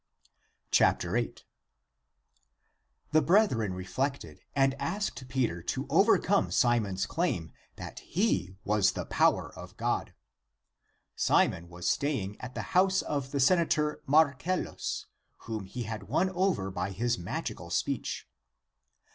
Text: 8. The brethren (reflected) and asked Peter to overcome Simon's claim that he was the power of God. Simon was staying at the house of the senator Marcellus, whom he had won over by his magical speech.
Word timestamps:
8. 0.81 1.43
The 3.11 3.21
brethren 3.21 3.75
(reflected) 3.75 4.41
and 4.55 4.73
asked 4.81 5.27
Peter 5.27 5.61
to 5.61 5.85
overcome 5.91 6.49
Simon's 6.49 7.05
claim 7.05 7.51
that 7.75 7.99
he 7.99 8.55
was 8.63 8.93
the 8.93 9.05
power 9.05 9.53
of 9.53 9.77
God. 9.77 10.15
Simon 11.15 11.69
was 11.69 11.87
staying 11.87 12.35
at 12.41 12.55
the 12.55 12.63
house 12.73 13.03
of 13.03 13.29
the 13.29 13.39
senator 13.39 14.01
Marcellus, 14.07 15.05
whom 15.45 15.65
he 15.65 15.83
had 15.83 16.09
won 16.09 16.31
over 16.31 16.71
by 16.71 16.89
his 16.89 17.19
magical 17.19 17.69
speech. 17.69 18.27